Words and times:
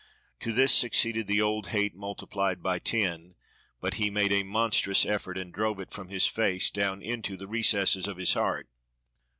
To 0.39 0.51
this 0.51 0.73
succeeded 0.73 1.27
the 1.27 1.43
old 1.43 1.67
hate 1.67 1.93
multiplied 1.93 2.63
by 2.63 2.79
ten; 2.79 3.35
but 3.79 3.93
he 4.01 4.09
made 4.09 4.31
a 4.31 4.41
monstrous 4.41 5.05
effort 5.05 5.37
and 5.37 5.53
drove 5.53 5.79
it 5.79 5.91
from 5.91 6.09
his 6.09 6.25
face 6.25 6.71
down 6.71 7.03
into 7.03 7.37
the 7.37 7.45
recesses 7.47 8.07
of 8.07 8.17
his 8.17 8.33
heart. 8.33 8.67